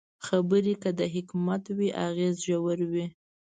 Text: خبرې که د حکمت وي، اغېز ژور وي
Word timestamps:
خبرې 0.25 0.73
که 0.83 0.89
د 0.99 1.01
حکمت 1.13 1.63
وي، 1.77 1.89
اغېز 2.07 2.35
ژور 2.47 2.79
وي 2.91 3.05